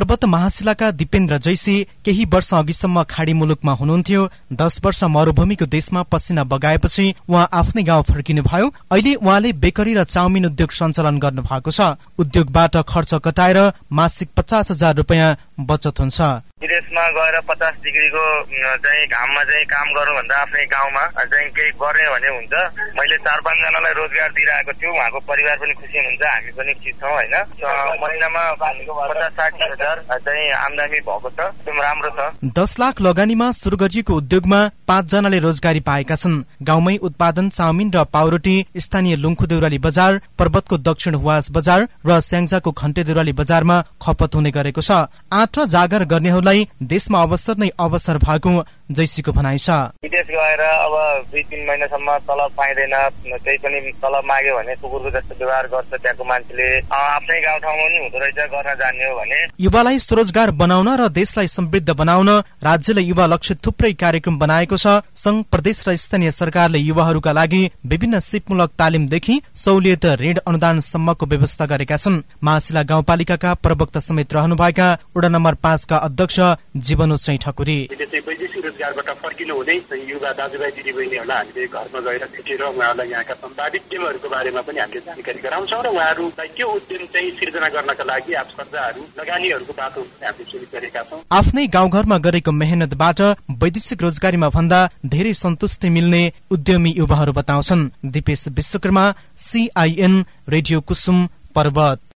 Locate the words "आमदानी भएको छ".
30.50-31.40